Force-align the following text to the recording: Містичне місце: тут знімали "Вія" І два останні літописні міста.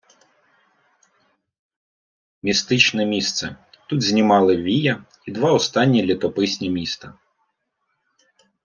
Містичне 2.43 3.05
місце: 3.05 3.55
тут 3.87 4.01
знімали 4.01 4.57
"Вія" 4.57 5.05
І 5.25 5.31
два 5.31 5.51
останні 5.51 6.03
літописні 6.03 6.69
міста. 6.69 7.13